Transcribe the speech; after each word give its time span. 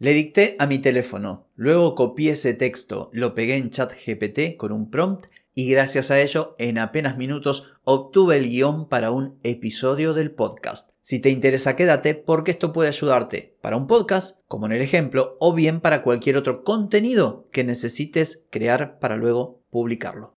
Le 0.00 0.12
dicté 0.12 0.54
a 0.60 0.66
mi 0.66 0.78
teléfono, 0.78 1.48
luego 1.56 1.96
copié 1.96 2.30
ese 2.30 2.54
texto, 2.54 3.10
lo 3.12 3.34
pegué 3.34 3.56
en 3.56 3.70
ChatGPT 3.70 4.56
con 4.56 4.70
un 4.70 4.90
prompt 4.92 5.26
y 5.56 5.68
gracias 5.68 6.12
a 6.12 6.20
ello 6.20 6.54
en 6.60 6.78
apenas 6.78 7.16
minutos 7.16 7.72
obtuve 7.82 8.36
el 8.36 8.48
guion 8.48 8.88
para 8.88 9.10
un 9.10 9.40
episodio 9.42 10.14
del 10.14 10.30
podcast. 10.30 10.90
Si 11.00 11.18
te 11.18 11.30
interesa 11.30 11.74
quédate 11.74 12.14
porque 12.14 12.52
esto 12.52 12.72
puede 12.72 12.90
ayudarte 12.90 13.56
para 13.60 13.76
un 13.76 13.88
podcast, 13.88 14.38
como 14.46 14.66
en 14.66 14.72
el 14.72 14.82
ejemplo, 14.82 15.36
o 15.40 15.52
bien 15.52 15.80
para 15.80 16.04
cualquier 16.04 16.36
otro 16.36 16.62
contenido 16.62 17.48
que 17.50 17.64
necesites 17.64 18.44
crear 18.50 19.00
para 19.00 19.16
luego 19.16 19.64
publicarlo. 19.68 20.36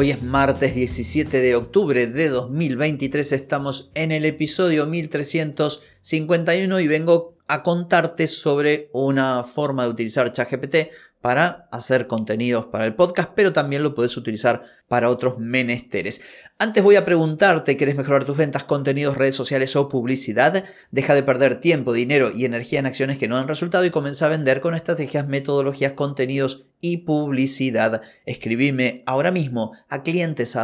Hoy 0.00 0.12
es 0.12 0.22
martes 0.22 0.76
17 0.76 1.40
de 1.40 1.56
octubre 1.56 2.06
de 2.06 2.28
2023, 2.28 3.32
estamos 3.32 3.90
en 3.96 4.12
el 4.12 4.26
episodio 4.26 4.86
1351 4.86 6.78
y 6.78 6.86
vengo 6.86 7.36
a 7.48 7.64
contarte 7.64 8.28
sobre 8.28 8.90
una 8.92 9.42
forma 9.42 9.82
de 9.82 9.88
utilizar 9.88 10.32
ChatGPT 10.32 10.76
para 11.20 11.68
hacer 11.72 12.06
contenidos 12.06 12.66
para 12.66 12.86
el 12.86 12.94
podcast, 12.94 13.30
pero 13.34 13.52
también 13.52 13.82
lo 13.82 13.94
puedes 13.94 14.16
utilizar 14.16 14.62
para 14.86 15.10
otros 15.10 15.38
menesteres. 15.38 16.20
Antes 16.58 16.82
voy 16.82 16.96
a 16.96 17.04
preguntarte, 17.04 17.76
¿quieres 17.76 17.96
mejorar 17.96 18.24
tus 18.24 18.36
ventas, 18.36 18.64
contenidos, 18.64 19.16
redes 19.16 19.34
sociales 19.34 19.74
o 19.76 19.88
publicidad? 19.88 20.64
Deja 20.90 21.14
de 21.14 21.22
perder 21.22 21.60
tiempo, 21.60 21.92
dinero 21.92 22.30
y 22.34 22.44
energía 22.44 22.78
en 22.78 22.86
acciones 22.86 23.18
que 23.18 23.28
no 23.28 23.36
dan 23.36 23.48
resultado 23.48 23.84
y 23.84 23.90
comienza 23.90 24.26
a 24.26 24.30
vender 24.30 24.60
con 24.60 24.74
estrategias, 24.74 25.26
metodologías, 25.26 25.92
contenidos 25.92 26.66
y 26.80 26.98
publicidad. 26.98 28.02
Escribime 28.24 29.02
ahora 29.06 29.30
mismo 29.30 29.72
a 29.88 30.02
clientes 30.02 30.56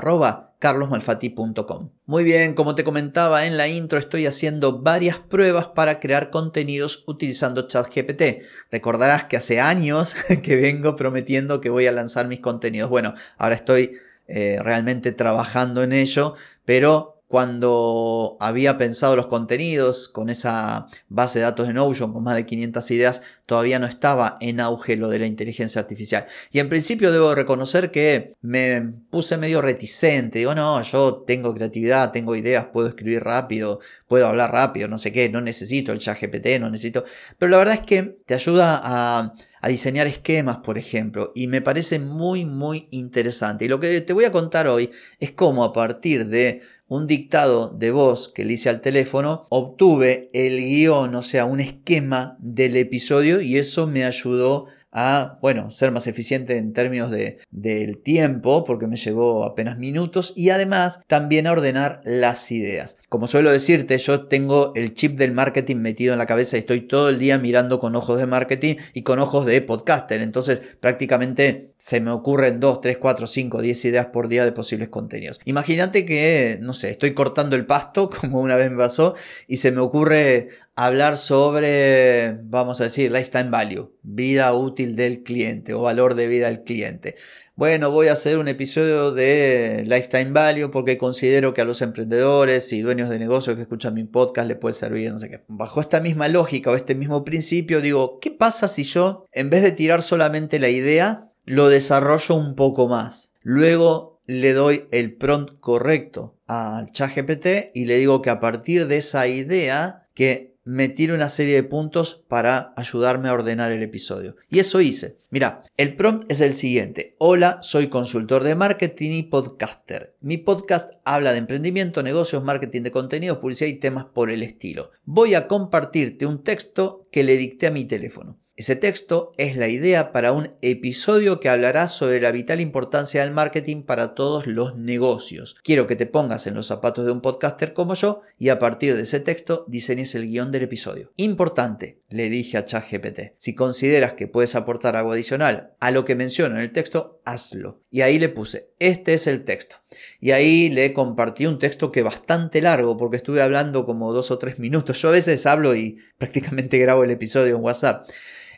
carlosmalfati.com. 0.65 1.91
Muy 2.07 2.25
bien, 2.25 2.55
como 2.55 2.75
te 2.75 2.85
comentaba 2.85 3.45
en 3.45 3.59
la 3.59 3.69
intro, 3.69 3.99
estoy 3.99 4.25
haciendo 4.25 4.81
varias 4.81 5.19
pruebas 5.19 5.67
para 5.67 6.01
crear 6.01 6.31
contenidos 6.31 7.05
utilizando 7.07 7.69
ChatGPT. 7.69 8.45
Recordarás 8.71 9.25
que 9.25 9.37
hace 9.37 9.61
años 9.61 10.17
que 10.43 10.57
vengo 10.57 10.97
prometiendo 10.97 11.61
que 11.61 11.69
voy 11.69 11.87
a 11.87 11.93
lanzar 11.93 12.29
mis 12.29 12.41
contenidos. 12.41 12.89
Bueno, 12.89 13.13
ahora 13.37 13.57
estoy 13.57 13.99
eh, 14.27 14.57
realmente 14.63 15.13
trabajando 15.13 15.83
en 15.83 15.93
ello, 15.93 16.35
pero 16.65 17.14
cuando 17.35 18.37
había 18.39 18.79
pensado 18.79 19.17
los 19.17 19.27
contenidos 19.27 20.09
con 20.09 20.31
esa 20.31 20.87
base 21.09 21.41
de 21.41 21.45
datos 21.45 21.67
de 21.67 21.75
Notion 21.75 22.13
con 22.13 22.23
más 22.23 22.37
de 22.37 22.47
500 22.47 22.91
ideas, 22.93 23.23
todavía 23.45 23.81
no 23.81 23.87
estaba 23.87 24.39
en 24.41 24.61
auge 24.61 24.97
lo 24.97 25.09
de 25.09 25.19
la 25.19 25.27
inteligencia 25.27 25.81
artificial. 25.81 26.27
Y 26.53 26.61
en 26.61 26.69
principio 26.69 27.11
debo 27.11 27.35
reconocer 27.35 27.91
que 27.91 28.35
me 28.41 28.83
puse 29.11 29.37
medio 29.37 29.61
reticente. 29.63 30.39
Digo, 30.39 30.55
no, 30.55 30.81
yo 30.83 31.25
tengo 31.27 31.53
creatividad, 31.53 32.13
tengo 32.13 32.37
ideas, 32.37 32.67
puedo 32.73 32.87
escribir 32.87 33.25
rápido, 33.25 33.81
puedo 34.07 34.29
hablar 34.29 34.53
rápido, 34.53 34.87
no 34.87 34.99
sé 34.99 35.11
qué, 35.11 35.29
no 35.29 35.41
necesito 35.41 35.91
el 35.91 35.99
chat 35.99 36.21
GPT, 36.21 36.61
no 36.61 36.71
necesito... 36.71 37.05
Pero 37.37 37.51
la 37.51 37.59
verdad 37.59 37.75
es 37.75 37.81
que 37.81 38.17
te 38.27 38.35
ayuda 38.35 38.81
a 38.81 39.35
a 39.65 39.69
diseñar 39.69 40.07
esquemas, 40.07 40.59
por 40.59 40.77
ejemplo, 40.77 41.33
y 41.35 41.47
me 41.47 41.63
parece 41.63 41.99
muy, 41.99 42.45
muy 42.45 42.87
interesante. 42.91 43.65
Y 43.65 43.69
lo 43.69 43.81
que 43.81 44.03
te 44.03 44.13
voy 44.13 44.27
a 44.27 44.31
contar 44.31 44.69
hoy 44.69 44.91
es 45.21 45.31
cómo 45.31 45.65
a 45.65 45.73
partir 45.73 46.27
de 46.27 46.61
un 46.87 47.07
dictado 47.07 47.71
de 47.71 47.91
voz 47.91 48.29
que 48.29 48.45
le 48.45 48.53
hice 48.53 48.69
al 48.69 48.83
teléfono, 48.83 49.47
obtuve 49.49 50.29
el 50.35 50.59
guion, 50.59 51.15
o 51.15 51.23
sea, 51.23 51.47
un 51.47 51.61
esquema 51.61 52.37
del 52.41 52.77
episodio 52.77 53.41
y 53.41 53.57
eso 53.57 53.87
me 53.87 54.05
ayudó 54.05 54.67
a, 54.95 55.39
bueno, 55.43 55.71
ser 55.71 55.91
más 55.91 56.07
eficiente 56.07 56.57
en 56.57 56.73
términos 56.73 57.11
de, 57.11 57.39
del 57.51 57.99
tiempo, 57.99 58.65
porque 58.65 58.87
me 58.87 58.97
llevó 58.97 59.45
apenas 59.45 59.77
minutos, 59.77 60.33
y 60.37 60.51
además 60.51 61.01
también 61.09 61.47
a 61.47 61.53
ordenar 61.53 62.01
las 62.05 62.51
ideas. 62.53 62.97
Como 63.09 63.27
suelo 63.27 63.51
decirte, 63.51 63.99
yo 63.99 64.27
tengo 64.27 64.73
el 64.77 64.95
chip 64.95 65.19
del 65.19 65.33
marketing 65.33 65.77
metido 65.77 66.13
en 66.13 66.19
la 66.19 66.27
cabeza 66.27 66.57
y 66.57 66.61
estoy 66.61 66.83
todo 66.83 67.09
el 67.09 67.19
día 67.19 67.39
mirando 67.39 67.81
con 67.81 67.97
ojos 67.97 68.19
de 68.19 68.27
marketing 68.27 68.77
y 68.93 69.03
con 69.03 69.19
ojos 69.19 69.45
de 69.47 69.61
podcaster. 69.61 70.23
Entonces, 70.23 70.63
prácticamente 70.81 71.74
se 71.85 72.01
me 72.01 72.13
ocurren 72.13 72.61
2, 72.61 72.81
3, 72.81 72.97
4, 72.97 73.27
5, 73.27 73.61
10 73.61 73.85
ideas 73.85 74.07
por 74.07 74.29
día 74.29 74.47
de 74.47 74.53
posibles 74.53 74.89
contenidos. 74.89 75.39
Imagínate 75.45 76.07
que, 76.07 76.59
no 76.63 76.73
sé, 76.73 76.89
estoy 76.89 77.13
cortando 77.13 77.57
el 77.57 77.67
pasto, 77.67 78.09
como 78.21 78.41
una 78.41 78.57
vez 78.57 78.71
me 78.71 78.79
pasó, 78.79 79.15
y 79.49 79.59
se 79.59 79.71
me 79.71 79.83
ocurre 79.83 80.49
hablar 80.77 81.19
sobre, 81.19 82.39
vamos 82.45 82.81
a 82.81 82.85
decir, 82.85 83.13
lifetime 83.13 83.51
value, 83.51 83.93
vida 84.03 84.55
útil 84.55 84.97
del 84.97 85.23
cliente 85.23 85.75
o 85.75 85.83
valor 85.83 86.15
de 86.15 86.27
vida 86.27 86.47
del 86.47 86.63
cliente. 86.63 87.17
Bueno, 87.55 87.91
voy 87.91 88.09
a 88.09 88.13
hacer 88.13 88.39
un 88.39 88.49
episodio 88.49 89.13
de 89.13 89.85
Lifetime 89.87 90.33
Value 90.33 90.71
porque 90.71 90.97
considero 90.97 91.53
que 91.53 91.61
a 91.61 91.65
los 91.67 91.83
emprendedores 91.83 92.73
y 92.73 92.81
dueños 92.81 93.11
de 93.11 93.19
negocios 93.19 93.57
que 93.57 93.63
escuchan 93.63 93.95
mi 93.95 94.05
podcast 94.05 94.49
les 94.49 94.57
puede 94.57 94.73
servir, 94.73 95.13
no 95.13 95.19
sé 95.19 95.29
qué. 95.29 95.45
Bajo 95.49 95.83
esta 95.83 96.01
misma 96.01 96.29
lógica 96.29 96.71
o 96.71 96.77
este 96.77 96.95
mismo 96.95 97.25
principio, 97.25 97.83
digo, 97.83 98.19
¿qué 98.21 98.31
pasa 98.31 98.69
si 98.69 98.85
yo, 98.85 99.27
en 99.33 99.51
vez 99.51 99.63
de 99.63 99.71
tirar 99.71 100.03
solamente 100.03 100.59
la 100.59 100.71
idea, 100.71 101.31
lo 101.45 101.69
desarrollo 101.69 102.35
un 102.35 102.55
poco 102.55 102.89
más? 102.89 103.33
Luego 103.43 104.21
le 104.27 104.53
doy 104.53 104.87
el 104.91 105.15
prompt 105.15 105.61
correcto 105.61 106.39
al 106.47 106.93
ChatGPT 106.93 107.71
y 107.75 107.85
le 107.87 107.99
digo 107.99 108.23
que 108.23 108.31
a 108.31 108.41
partir 108.41 108.87
de 108.87 108.99
esa 108.99 109.27
idea 109.27 110.09
que 110.15 110.55
me 110.65 110.89
tire 110.89 111.13
una 111.13 111.29
serie 111.29 111.57
de 111.57 111.63
puntos 111.63 112.25
para 112.27 112.73
ayudarme 112.77 113.29
a 113.29 113.35
ordenar 113.35 113.71
el 113.71 113.83
episodio. 113.83 114.37
Y 114.49 114.61
eso 114.61 114.81
hice. 114.81 115.19
Mira, 115.29 115.63
el 115.77 115.95
prompt 115.95 116.31
es 116.31 116.41
el 116.41 116.55
siguiente. 116.55 117.15
Hola, 117.19 117.59
soy 117.61 117.89
consultor 117.89 118.45
de 118.45 118.55
marketing 118.55 119.11
y 119.11 119.23
podcaster. 119.25 120.17
Mi 120.21 120.39
podcast 120.39 120.91
habla 121.05 121.33
de 121.33 121.39
emprendimiento, 121.39 122.03
negocios, 122.03 122.43
marketing 122.43 122.83
de 122.83 122.93
contenidos, 122.93 123.39
publicidad 123.39 123.69
y 123.69 123.75
temas 123.75 124.07
por 124.07 124.31
el 124.31 124.43
estilo. 124.43 124.91
Voy 125.05 125.35
a 125.35 125.49
compartirte 125.49 126.25
un 126.25 126.43
texto 126.43 127.09
que 127.13 127.25
le 127.25 127.37
dicté 127.37 127.67
a 127.67 127.71
mi 127.71 127.85
teléfono. 127.85 128.39
Ese 128.57 128.77
texto 128.77 129.31
es 129.37 129.57
la 129.57 129.67
idea 129.67 130.13
para 130.13 130.31
un 130.31 130.55
episodio 130.63 131.41
que 131.41 131.49
hablará 131.49 131.89
sobre 131.89 132.21
la 132.21 132.31
vital 132.31 132.61
importancia 132.61 133.25
del 133.25 133.35
marketing 133.35 133.83
para 133.83 134.15
todos 134.15 134.47
los 134.47 134.77
negocios. 134.77 135.57
Quiero 135.65 135.89
que 135.89 135.97
te 135.97 136.07
pongas 136.07 136.47
en 136.47 136.55
los 136.55 136.69
zapatos 136.69 137.05
de 137.05 137.11
un 137.11 137.21
podcaster 137.21 137.73
como 137.73 137.95
yo 137.95 138.21
y 138.39 138.51
a 138.51 138.61
partir 138.61 138.95
de 138.95 139.03
ese 139.03 139.19
texto 139.19 139.65
diseñes 139.67 140.15
el 140.15 140.29
guion 140.29 140.53
del 140.53 140.63
episodio. 140.63 141.11
Importante, 141.17 141.99
le 142.09 142.31
dije 142.31 142.57
a 142.57 142.65
ChatGPT. 142.65 143.33
Si 143.39 143.57
consideras 143.57 144.13
que 144.13 144.29
puedes 144.29 144.55
aportar 144.55 144.95
algo 144.95 145.11
adicional 145.11 145.75
a 145.81 145.91
lo 145.91 146.05
que 146.05 146.15
menciono 146.15 146.55
en 146.55 146.63
el 146.63 146.73
texto, 146.73 147.19
hazlo. 147.25 147.83
Y 147.91 148.03
ahí 148.03 148.21
le 148.21 148.29
puse, 148.29 148.71
este 148.79 149.15
es 149.15 149.27
el 149.27 149.43
texto. 149.43 149.79
Y 150.21 150.31
ahí 150.31 150.71
le 150.71 150.93
compartí 150.93 151.47
un 151.47 151.59
texto 151.59 151.91
que 151.91 152.05
bastante 152.05 152.63
largo 152.63 152.97
porque 152.97 153.17
estuve 153.17 153.43
hablando 153.43 153.85
como 153.85 154.13
dos 154.13 154.31
o 154.31 154.39
tres 154.39 154.61
minutos. 154.61 155.03
Yo 155.03 155.09
a 155.09 155.13
veces 155.13 155.45
hablo 155.45 155.75
y 155.75 155.99
prácticamente 156.19 156.79
grabo 156.79 157.03
el 157.03 157.11
episodio 157.11 157.57
en 157.57 157.63
WhatsApp. 157.65 158.07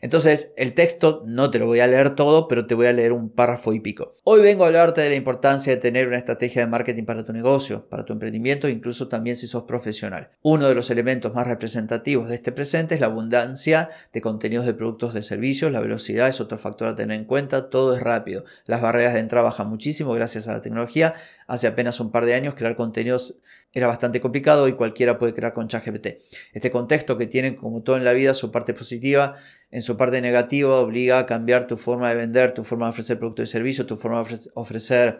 Entonces, 0.01 0.53
el 0.57 0.75
texto 0.75 1.23
no 1.27 1.51
te 1.51 1.59
lo 1.59 1.67
voy 1.67 1.81
a 1.81 1.87
leer 1.87 2.11
todo, 2.11 2.49
pero 2.49 2.67
te 2.67 2.75
voy 2.75 2.87
a 2.87 2.93
leer 2.93 3.13
un 3.13 3.31
párrafo 3.31 3.73
y 3.73 3.81
pico. 3.81 4.17
Hoy 4.25 4.41
vengo 4.41 4.65
a 4.65 4.69
hablarte 4.69 5.01
de 5.01 5.11
la 5.11 5.17
importancia 5.17 5.73
de 5.73 5.81
tener 5.81 6.09
una 6.09 6.19
estrategia 6.19 6.63
de 6.63 6.69
marketing 6.69 7.05
para 7.05 7.25
tu 7.25 7.33
negocio, 7.33 7.89
para 7.89 8.05
tu 8.05 8.13
emprendimiento, 8.13 8.69
incluso 8.69 9.09
también 9.09 9.37
si 9.37 9.47
sos 9.47 9.65
profesional. 9.65 10.31
Uno 10.43 10.69
de 10.69 10.75
los 10.75 10.91
elementos 10.91 11.35
más 11.35 11.47
representativos 11.47 12.29
de 12.29 12.35
este 12.35 12.53
presente 12.53 12.95
es 12.95 13.01
la 13.01 13.07
abundancia 13.07 13.91
de 14.13 14.21
contenidos 14.21 14.67
de 14.67 14.75
productos 14.75 15.15
de 15.15 15.23
servicios. 15.23 15.73
La 15.73 15.81
velocidad 15.81 16.29
es 16.29 16.41
otro 16.41 16.59
factor 16.59 16.89
a 16.89 16.97
tener 16.97 17.19
en 17.19 17.25
cuenta. 17.25 17.71
Todo 17.71 17.95
es 17.95 18.03
rápido. 18.03 18.45
Las 18.67 18.81
barreras 18.81 19.15
de 19.15 19.21
entrada 19.21 19.45
bajan 19.45 19.69
muchísimo 19.69 20.13
gracias 20.13 20.49
a 20.49 20.53
la 20.53 20.61
tecnología. 20.61 21.15
Hace 21.47 21.67
apenas 21.67 22.01
un 22.01 22.11
par 22.11 22.25
de 22.25 22.35
años 22.35 22.55
crear 22.55 22.77
contenidos 22.77 23.39
era 23.73 23.87
bastante 23.87 24.21
complicado 24.21 24.69
y 24.69 24.73
cualquiera 24.73 25.19
puede 25.19 25.35
crear 25.35 25.53
con 25.53 25.69
ChatGPT. 25.69 26.07
Este 26.53 26.71
contexto 26.71 27.19
que 27.19 27.27
tiene 27.27 27.57
como 27.57 27.83
todo 27.83 27.97
en 27.97 28.05
la 28.05 28.15
vida 28.15 28.33
su 28.33 28.51
parte 28.51 28.73
positiva, 28.73 29.35
en 29.71 29.83
su 29.83 29.97
parte 29.97 30.21
negativa 30.23 30.77
obliga 30.77 31.19
a 31.19 31.27
cambiar 31.27 31.67
tu 31.67 31.77
forma 31.77 32.09
de 32.09 32.17
vender, 32.17 32.53
tu 32.53 32.65
forma 32.65 32.87
de 32.87 32.91
ofrecer 32.91 33.19
producto 33.19 33.43
y 33.43 33.47
servicio, 33.47 33.85
tu 33.85 33.97
forma 33.97 34.25
de 34.25 34.39
ofrecer 34.55 35.19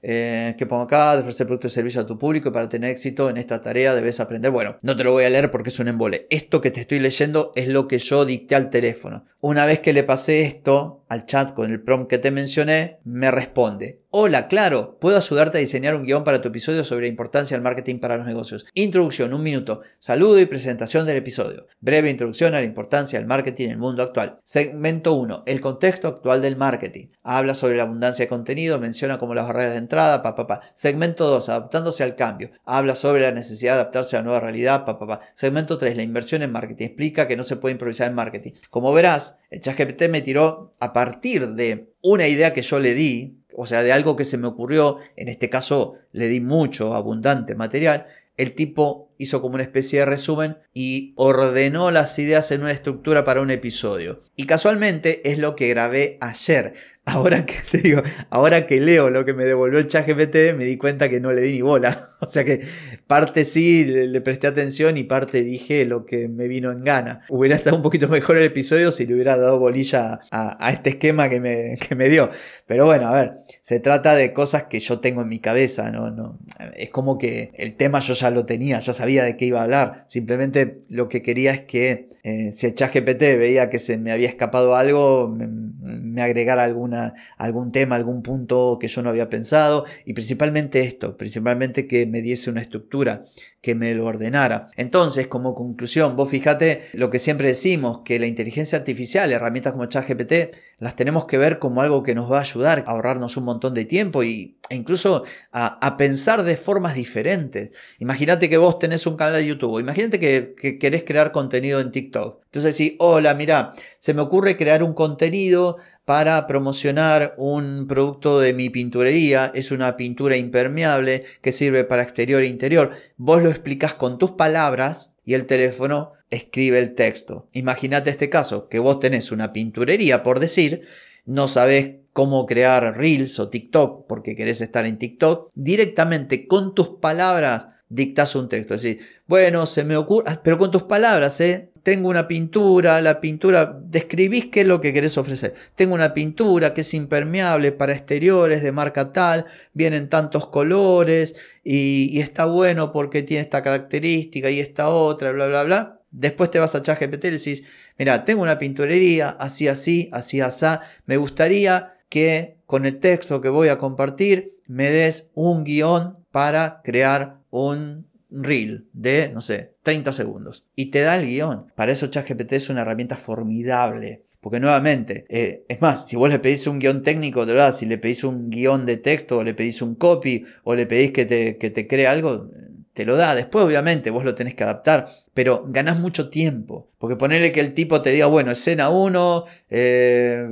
eh, 0.00 0.54
que 0.56 0.64
pongo 0.64 0.82
acá, 0.82 1.16
de 1.16 1.22
ofrecer 1.22 1.46
producto 1.46 1.66
y 1.66 1.70
servicio 1.70 2.00
a 2.00 2.06
tu 2.06 2.18
público 2.18 2.48
y 2.48 2.52
para 2.52 2.68
tener 2.68 2.90
éxito 2.90 3.28
en 3.30 3.36
esta 3.36 3.60
tarea 3.60 3.94
debes 3.94 4.20
aprender. 4.20 4.50
Bueno, 4.50 4.78
no 4.82 4.96
te 4.96 5.04
lo 5.04 5.12
voy 5.12 5.24
a 5.24 5.30
leer 5.30 5.50
porque 5.50 5.70
es 5.70 5.78
un 5.78 5.88
embole. 5.88 6.26
Esto 6.30 6.60
que 6.60 6.70
te 6.70 6.80
estoy 6.80 7.00
leyendo 7.00 7.52
es 7.56 7.68
lo 7.68 7.88
que 7.88 7.98
yo 7.98 8.24
dicté 8.24 8.54
al 8.54 8.70
teléfono. 8.70 9.26
Una 9.40 9.66
vez 9.66 9.80
que 9.80 9.92
le 9.92 10.04
pasé 10.04 10.42
esto 10.42 10.97
al 11.08 11.26
chat 11.26 11.54
con 11.54 11.70
el 11.70 11.82
prompt 11.82 12.08
que 12.08 12.18
te 12.18 12.30
mencioné, 12.30 13.00
me 13.04 13.30
responde, 13.30 14.02
Hola, 14.10 14.48
claro, 14.48 14.96
puedo 14.98 15.18
ayudarte 15.18 15.58
a 15.58 15.60
diseñar 15.60 15.94
un 15.94 16.02
guion 16.02 16.24
para 16.24 16.40
tu 16.40 16.48
episodio 16.48 16.82
sobre 16.82 17.02
la 17.02 17.08
importancia 17.08 17.54
del 17.54 17.62
marketing 17.62 17.98
para 17.98 18.16
los 18.16 18.26
negocios. 18.26 18.64
Introducción, 18.72 19.34
un 19.34 19.42
minuto. 19.42 19.82
Saludo 19.98 20.40
y 20.40 20.46
presentación 20.46 21.04
del 21.04 21.18
episodio. 21.18 21.66
Breve 21.80 22.08
introducción 22.08 22.54
a 22.54 22.60
la 22.60 22.64
importancia 22.64 23.18
del 23.18 23.28
marketing 23.28 23.66
en 23.66 23.70
el 23.72 23.76
mundo 23.76 24.02
actual. 24.02 24.40
Segmento 24.44 25.12
1. 25.12 25.42
El 25.44 25.60
contexto 25.60 26.08
actual 26.08 26.40
del 26.40 26.56
marketing. 26.56 27.08
Habla 27.22 27.54
sobre 27.54 27.76
la 27.76 27.82
abundancia 27.82 28.24
de 28.24 28.30
contenido, 28.30 28.80
menciona 28.80 29.18
como 29.18 29.34
las 29.34 29.46
barreras 29.46 29.72
de 29.72 29.78
entrada, 29.78 30.22
pa, 30.22 30.34
pa, 30.34 30.46
pa. 30.46 30.62
Segmento 30.72 31.28
2. 31.28 31.50
Adaptándose 31.50 32.02
al 32.02 32.16
cambio. 32.16 32.50
Habla 32.64 32.94
sobre 32.94 33.20
la 33.20 33.32
necesidad 33.32 33.74
de 33.74 33.80
adaptarse 33.80 34.16
a 34.16 34.20
la 34.20 34.24
nueva 34.24 34.40
realidad, 34.40 34.86
pa, 34.86 34.98
pa, 34.98 35.06
pa. 35.06 35.20
Segmento 35.34 35.76
3. 35.76 35.94
La 35.98 36.02
inversión 36.02 36.40
en 36.40 36.50
marketing. 36.50 36.86
Explica 36.86 37.28
que 37.28 37.36
no 37.36 37.42
se 37.42 37.56
puede 37.56 37.72
improvisar 37.72 38.08
en 38.08 38.14
marketing. 38.14 38.52
Como 38.70 38.90
verás, 38.94 39.40
el 39.50 39.60
ChatGPT 39.60 40.08
me 40.08 40.22
tiró 40.22 40.74
a 40.80 40.94
partir 40.98 41.50
de 41.50 41.92
una 42.02 42.26
idea 42.26 42.52
que 42.52 42.62
yo 42.62 42.80
le 42.80 42.92
di, 42.92 43.38
o 43.56 43.66
sea, 43.66 43.84
de 43.84 43.92
algo 43.92 44.16
que 44.16 44.24
se 44.24 44.36
me 44.36 44.48
ocurrió, 44.48 44.98
en 45.14 45.28
este 45.28 45.48
caso 45.48 45.94
le 46.10 46.26
di 46.26 46.40
mucho, 46.40 46.92
abundante 46.92 47.54
material, 47.54 48.08
el 48.36 48.52
tipo 48.56 49.12
hizo 49.16 49.40
como 49.40 49.54
una 49.54 49.62
especie 49.62 50.00
de 50.00 50.06
resumen 50.06 50.58
y 50.74 51.12
ordenó 51.14 51.92
las 51.92 52.18
ideas 52.18 52.50
en 52.50 52.62
una 52.62 52.72
estructura 52.72 53.22
para 53.22 53.40
un 53.40 53.52
episodio. 53.52 54.24
Y 54.34 54.46
casualmente 54.46 55.30
es 55.30 55.38
lo 55.38 55.54
que 55.54 55.68
grabé 55.68 56.16
ayer. 56.20 56.74
Ahora 57.08 57.46
que 57.46 57.54
te 57.70 57.78
digo, 57.78 58.02
ahora 58.28 58.66
que 58.66 58.80
leo 58.80 59.08
lo 59.08 59.24
que 59.24 59.32
me 59.32 59.44
devolvió 59.44 59.78
el 59.78 59.86
chat 59.86 60.06
GPT, 60.06 60.54
me 60.54 60.64
di 60.64 60.76
cuenta 60.76 61.08
que 61.08 61.20
no 61.20 61.32
le 61.32 61.40
di 61.42 61.52
ni 61.52 61.62
bola. 61.62 62.04
O 62.20 62.26
sea 62.26 62.44
que 62.44 62.62
parte 63.06 63.44
sí 63.44 63.84
le, 63.84 64.20
presté 64.20 64.48
atención 64.48 64.96
y 64.96 65.04
parte 65.04 65.44
dije 65.44 65.84
lo 65.84 66.04
que 66.04 66.26
me 66.26 66.48
vino 66.48 66.72
en 66.72 66.82
gana. 66.82 67.20
Hubiera 67.28 67.54
estado 67.54 67.76
un 67.76 67.82
poquito 67.84 68.08
mejor 68.08 68.38
el 68.38 68.42
episodio 68.42 68.90
si 68.90 69.06
le 69.06 69.14
hubiera 69.14 69.36
dado 69.36 69.60
bolilla 69.60 70.18
a, 70.32 70.72
este 70.72 70.90
esquema 70.90 71.28
que 71.28 71.38
me, 71.38 71.76
que 71.76 71.94
me, 71.94 72.08
dio. 72.08 72.28
Pero 72.66 72.86
bueno, 72.86 73.06
a 73.06 73.14
ver, 73.14 73.34
se 73.62 73.78
trata 73.78 74.16
de 74.16 74.32
cosas 74.32 74.64
que 74.64 74.80
yo 74.80 74.98
tengo 74.98 75.22
en 75.22 75.28
mi 75.28 75.38
cabeza, 75.38 75.92
¿no? 75.92 76.10
no 76.10 76.40
es 76.76 76.90
como 76.90 77.18
que 77.18 77.52
el 77.54 77.76
tema 77.76 78.00
yo 78.00 78.14
ya 78.14 78.32
lo 78.32 78.44
tenía, 78.46 78.80
ya 78.80 78.92
sabía 78.92 79.22
de 79.22 79.36
qué 79.36 79.44
iba 79.44 79.60
a 79.60 79.62
hablar. 79.62 80.04
Simplemente 80.08 80.78
lo 80.88 81.08
que 81.08 81.22
quería 81.22 81.52
es 81.52 81.60
que 81.60 82.08
eh, 82.28 82.52
si 82.52 82.66
el 82.66 82.74
chat 82.74 82.92
GPT 82.92 83.38
veía 83.38 83.70
que 83.70 83.78
se 83.78 83.96
me 83.96 84.12
había 84.12 84.28
escapado 84.28 84.76
algo, 84.76 85.34
me, 85.34 86.20
agregara 86.20 86.62
alguna, 86.62 87.14
algún 87.38 87.72
tema, 87.72 87.96
algún 87.96 88.22
punto 88.22 88.76
que 88.78 88.88
yo 88.88 89.02
no 89.02 89.08
había 89.08 89.30
pensado. 89.30 89.86
Y 90.04 90.12
principalmente 90.12 90.80
esto, 90.80 91.16
principalmente 91.16 91.86
que 91.86 92.06
me 92.06 92.20
diese 92.20 92.50
una 92.50 92.60
estructura, 92.60 93.24
que 93.62 93.74
me 93.74 93.94
lo 93.94 94.04
ordenara. 94.04 94.68
Entonces, 94.76 95.26
como 95.26 95.54
conclusión, 95.54 96.16
vos 96.16 96.28
fíjate 96.28 96.82
lo 96.92 97.08
que 97.08 97.18
siempre 97.18 97.48
decimos, 97.48 98.00
que 98.04 98.18
la 98.18 98.26
inteligencia 98.26 98.76
artificial, 98.76 99.32
herramientas 99.32 99.72
como 99.72 99.86
ChatGPT, 99.86 100.54
las 100.78 100.96
tenemos 100.96 101.24
que 101.24 101.38
ver 101.38 101.58
como 101.58 101.80
algo 101.80 102.02
que 102.02 102.14
nos 102.14 102.30
va 102.30 102.38
a 102.38 102.42
ayudar 102.42 102.84
a 102.86 102.90
ahorrarnos 102.90 103.38
un 103.38 103.44
montón 103.44 103.72
de 103.72 103.86
tiempo 103.86 104.22
y, 104.22 104.57
e 104.70 104.76
incluso 104.76 105.24
a, 105.52 105.96
pensar 105.96 106.42
de 106.42 106.56
formas 106.56 106.94
diferentes. 106.94 107.70
Imagínate 107.98 108.48
que 108.48 108.56
vos 108.56 108.78
tenés 108.78 109.06
un 109.06 109.16
canal 109.16 109.34
de 109.34 109.46
YouTube, 109.46 109.80
imagínate 109.80 110.18
que, 110.20 110.54
que 110.60 110.78
querés 110.78 111.04
crear 111.04 111.32
contenido 111.32 111.80
en 111.80 111.90
TikTok. 111.90 112.42
Entonces, 112.44 112.76
si, 112.76 112.96
hola, 112.98 113.34
mira, 113.34 113.74
se 113.98 114.14
me 114.14 114.22
ocurre 114.22 114.56
crear 114.56 114.82
un 114.82 114.94
contenido 114.94 115.78
para 116.08 116.46
promocionar 116.46 117.34
un 117.36 117.86
producto 117.86 118.40
de 118.40 118.54
mi 118.54 118.70
pinturería. 118.70 119.52
Es 119.54 119.70
una 119.70 119.94
pintura 119.98 120.38
impermeable 120.38 121.24
que 121.42 121.52
sirve 121.52 121.84
para 121.84 122.02
exterior 122.02 122.42
e 122.42 122.46
interior. 122.46 122.92
Vos 123.18 123.42
lo 123.42 123.50
explicas 123.50 123.94
con 123.94 124.16
tus 124.16 124.30
palabras 124.30 125.12
y 125.26 125.34
el 125.34 125.44
teléfono 125.44 126.12
escribe 126.30 126.78
el 126.78 126.94
texto. 126.94 127.50
Imagínate 127.52 128.08
este 128.08 128.30
caso, 128.30 128.68
que 128.70 128.78
vos 128.78 129.00
tenés 129.00 129.30
una 129.32 129.52
pinturería, 129.52 130.22
por 130.22 130.40
decir, 130.40 130.88
no 131.26 131.46
sabés 131.46 131.96
cómo 132.18 132.46
crear 132.46 132.98
Reels 132.98 133.38
o 133.38 133.48
TikTok 133.48 134.08
porque 134.08 134.34
querés 134.34 134.60
estar 134.60 134.84
en 134.86 134.98
TikTok, 134.98 135.52
directamente 135.54 136.48
con 136.48 136.74
tus 136.74 136.88
palabras 136.88 137.68
dictas 137.88 138.34
un 138.34 138.48
texto. 138.48 138.74
Es 138.74 138.82
decir, 138.82 139.06
bueno, 139.28 139.66
se 139.66 139.84
me 139.84 139.96
ocurre, 139.96 140.24
ah, 140.26 140.40
pero 140.42 140.58
con 140.58 140.72
tus 140.72 140.82
palabras, 140.82 141.40
¿eh? 141.40 141.70
tengo 141.84 142.08
una 142.08 142.26
pintura, 142.26 143.00
la 143.02 143.20
pintura, 143.20 143.80
describís 143.84 144.46
qué 144.46 144.62
es 144.62 144.66
lo 144.66 144.80
que 144.80 144.92
querés 144.92 145.16
ofrecer. 145.16 145.54
Tengo 145.76 145.94
una 145.94 146.12
pintura 146.12 146.74
que 146.74 146.80
es 146.80 146.92
impermeable 146.92 147.70
para 147.70 147.92
exteriores 147.92 148.64
de 148.64 148.72
marca 148.72 149.12
tal, 149.12 149.46
vienen 149.72 150.08
tantos 150.08 150.48
colores 150.48 151.36
y, 151.62 152.18
está 152.18 152.46
bueno 152.46 152.90
porque 152.90 153.22
tiene 153.22 153.42
esta 153.42 153.62
característica 153.62 154.50
y 154.50 154.58
esta 154.58 154.88
otra, 154.88 155.30
bla, 155.30 155.46
bla, 155.46 155.62
bla. 155.62 156.00
Después 156.10 156.50
te 156.50 156.58
vas 156.58 156.74
a 156.74 156.82
ChatGPT 156.82 157.26
y 157.26 157.30
decís, 157.30 157.62
mira, 157.96 158.24
tengo 158.24 158.42
una 158.42 158.58
pinturería 158.58 159.28
así, 159.28 159.68
así, 159.68 160.08
así, 160.10 160.40
así. 160.40 160.66
Me 161.06 161.16
gustaría 161.16 161.94
que 162.08 162.58
con 162.66 162.86
el 162.86 162.98
texto 162.98 163.40
que 163.40 163.48
voy 163.48 163.68
a 163.68 163.78
compartir 163.78 164.56
me 164.66 164.90
des 164.90 165.30
un 165.34 165.64
guion 165.64 166.18
para 166.30 166.82
crear 166.82 167.38
un 167.50 168.06
reel 168.30 168.88
de, 168.92 169.30
no 169.32 169.40
sé, 169.40 169.74
30 169.82 170.12
segundos. 170.12 170.64
Y 170.74 170.86
te 170.86 171.00
da 171.00 171.16
el 171.16 171.26
guion. 171.26 171.72
Para 171.74 171.92
eso 171.92 172.08
ChatGPT 172.08 172.52
es 172.52 172.68
una 172.68 172.82
herramienta 172.82 173.16
formidable. 173.16 174.24
Porque 174.40 174.60
nuevamente, 174.60 175.26
eh, 175.28 175.64
es 175.68 175.80
más, 175.80 176.06
si 176.06 176.14
vos 176.14 176.30
le 176.30 176.38
pedís 176.38 176.66
un 176.68 176.78
guion 176.78 177.02
técnico, 177.02 177.44
de 177.44 177.54
verdad, 177.54 177.74
si 177.74 177.86
le 177.86 177.98
pedís 177.98 178.22
un 178.22 178.50
guion 178.50 178.86
de 178.86 178.96
texto, 178.96 179.38
o 179.38 179.44
le 179.44 179.54
pedís 179.54 179.82
un 179.82 179.96
copy, 179.96 180.44
o 180.62 180.74
le 180.76 180.86
pedís 180.86 181.10
que 181.10 181.26
te, 181.26 181.56
que 181.58 181.70
te 181.70 181.88
cree 181.88 182.06
algo, 182.06 182.48
te 182.92 183.04
lo 183.04 183.16
da. 183.16 183.34
Después, 183.34 183.64
obviamente, 183.64 184.10
vos 184.10 184.24
lo 184.24 184.36
tenés 184.36 184.54
que 184.54 184.62
adaptar, 184.62 185.08
pero 185.38 185.64
ganás 185.68 186.00
mucho 186.00 186.30
tiempo. 186.30 186.90
Porque 186.98 187.14
ponerle 187.14 187.52
que 187.52 187.60
el 187.60 187.72
tipo 187.72 188.02
te 188.02 188.10
diga, 188.10 188.26
bueno, 188.26 188.50
escena 188.50 188.88
1, 188.88 189.44
eh, 189.70 190.48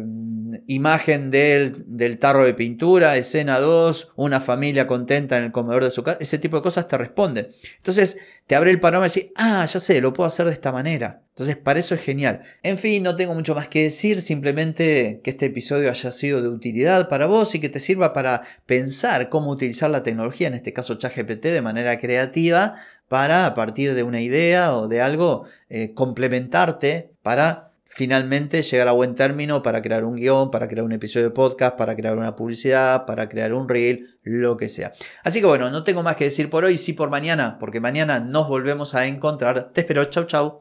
imagen 0.69 1.33
del, 1.33 1.75
del, 1.89 2.19
tarro 2.19 2.45
de 2.45 2.55
pintura, 2.55 3.17
escena 3.17 3.59
2, 3.59 4.13
una 4.15 4.39
familia 4.39 4.87
contenta 4.87 5.39
en 5.39 5.43
el 5.43 5.51
comedor 5.51 5.83
de 5.83 5.91
su 5.91 6.05
casa, 6.05 6.19
ese 6.21 6.39
tipo 6.39 6.59
de 6.59 6.63
cosas 6.63 6.87
te 6.87 6.97
responden. 6.97 7.49
Entonces 7.79 8.19
te 8.47 8.55
abre 8.55 8.71
el 8.71 8.79
panorama 8.79 9.07
y 9.07 9.09
decís, 9.09 9.33
ah, 9.35 9.67
ya 9.67 9.81
sé, 9.81 10.01
lo 10.01 10.13
puedo 10.13 10.29
hacer 10.29 10.47
de 10.47 10.53
esta 10.53 10.71
manera. 10.71 11.25
Entonces 11.31 11.57
para 11.57 11.81
eso 11.81 11.97
es 11.97 12.01
genial. 12.01 12.43
En 12.63 12.79
fin, 12.79 13.03
no 13.03 13.17
tengo 13.17 13.35
mucho 13.35 13.57
más 13.57 13.67
que 13.67 13.83
decir, 13.83 14.21
simplemente 14.21 15.21
que 15.25 15.31
este 15.31 15.47
episodio 15.47 15.91
haya 15.91 16.13
sido 16.13 16.41
de 16.41 16.49
utilidad 16.49 17.09
para 17.09 17.27
vos 17.27 17.57
y 17.57 17.59
que 17.59 17.69
te 17.69 17.81
sirva 17.81 18.13
para 18.13 18.43
pensar 18.67 19.31
cómo 19.31 19.51
utilizar 19.51 19.91
la 19.91 20.05
tecnología, 20.05 20.47
en 20.47 20.55
este 20.55 20.73
caso 20.73 20.95
ChatGPT, 20.95 21.47
de 21.47 21.61
manera 21.61 21.99
creativa 21.99 22.77
para 23.09 23.47
a 23.47 23.55
partir 23.55 23.95
de 23.95 24.03
una 24.03 24.21
idea 24.21 24.77
o 24.77 24.89
de 24.89 25.01
algo 25.01 25.45
eh, 25.69 25.95
complementarte 25.95 27.13
para 27.23 27.67
finalmente 27.85 28.63
llegar 28.63 28.89
a 28.89 28.93
buen 28.93 29.15
término 29.15 29.63
para 29.63 29.81
crear 29.81 30.05
un 30.05 30.17
guion, 30.17 30.51
para 30.51 30.69
crear 30.69 30.85
un 30.85 30.93
episodio 30.93 31.27
de 31.27 31.31
podcast, 31.31 31.77
para 31.77 31.97
crear 31.97 32.19
una 32.19 32.37
publicidad, 32.37 33.07
para 33.07 33.29
crear 33.29 33.55
un 33.55 33.69
reel, 33.69 34.19
lo 34.23 34.57
que 34.57 34.69
sea. 34.69 34.93
Así 35.25 35.41
que 35.41 35.47
bueno, 35.47 35.71
no 35.71 35.83
tengo 35.83 36.03
más 36.03 36.17
que 36.17 36.25
decir 36.25 36.51
por 36.51 36.65
hoy, 36.65 36.77
sí 36.77 36.93
por 36.93 37.11
mañana, 37.11 37.59
porque 37.59 37.81
mañana 37.81 38.21
nos 38.21 38.49
volvemos 38.49 38.95
a 38.95 39.07
encontrar. 39.07 39.71
Te 39.73 39.81
espero, 39.81 40.05
chau 40.05 40.25
chau. 40.25 40.61